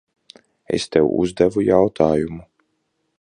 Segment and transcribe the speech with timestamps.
[0.77, 2.43] Es tev uzdevu jautājumu.